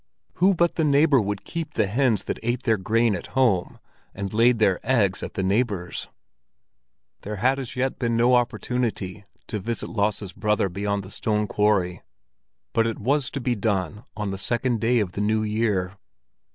Who 0.37 0.55
but 0.55 0.77
the 0.77 0.83
neighbor 0.83 1.21
would 1.21 1.43
keep 1.45 1.75
the 1.75 1.85
hens 1.85 2.23
that 2.23 2.39
ate 2.41 2.63
their 2.63 2.75
grain 2.77 3.13
at 3.13 3.27
home 3.37 3.77
and 4.15 4.33
laid 4.33 4.57
their 4.57 4.79
eggs 4.81 5.21
at 5.21 5.35
the 5.35 5.43
neighbor's? 5.43 6.07
There 7.21 7.35
had 7.35 7.59
as 7.59 7.75
yet 7.75 7.99
been 7.99 8.17
no 8.17 8.33
opportunity 8.33 9.25
to 9.45 9.59
visit 9.59 9.89
Lasse's 9.91 10.33
brother 10.33 10.69
beyond 10.69 11.03
the 11.03 11.11
stone 11.11 11.45
quarry, 11.45 12.01
but 12.73 12.87
it 12.87 12.97
was 12.97 13.29
to 13.29 13.39
be 13.39 13.53
done 13.53 14.03
on 14.17 14.31
the 14.31 14.39
second 14.39 14.81
day 14.81 14.99
of 15.01 15.11
the 15.11 15.21
new 15.21 15.43
year. 15.43 15.95